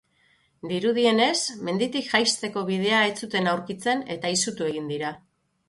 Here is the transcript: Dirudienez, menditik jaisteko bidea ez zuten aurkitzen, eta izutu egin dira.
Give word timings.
Dirudienez, 0.69 1.35
menditik 1.67 2.09
jaisteko 2.15 2.65
bidea 2.71 3.03
ez 3.13 3.13
zuten 3.27 3.53
aurkitzen, 3.55 4.05
eta 4.17 4.35
izutu 4.41 4.71
egin 4.73 4.93
dira. 4.97 5.17